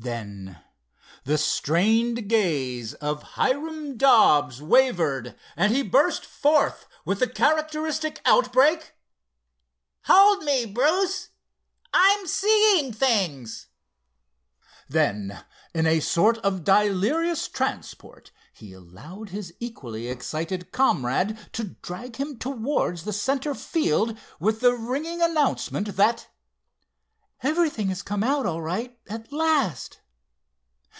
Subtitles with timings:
[0.00, 0.62] Then
[1.24, 8.94] the strained gaze of Hiram Dobbs wavered and he burst forth with the characteristic outbreak:
[10.04, 13.66] "Hold me Bruce—I'm seeing things!"
[14.88, 15.44] Then
[15.74, 22.38] in a sort of delirious transport he allowed his equally excited comrade to drag him
[22.38, 26.28] towards the center field with the ringing announcement that:
[27.40, 30.00] "Everything has come out all right at last!"